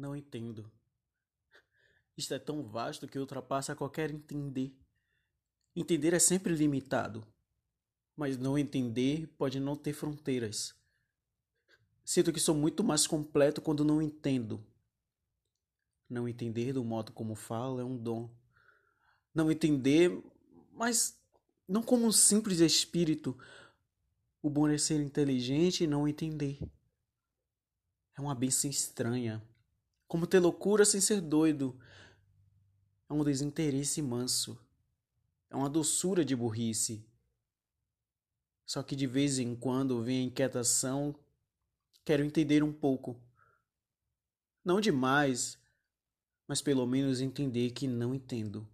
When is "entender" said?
4.10-4.74, 5.76-6.14, 8.56-9.26, 16.26-16.72, 19.52-20.10, 26.08-26.58, 42.24-42.64, 47.20-47.70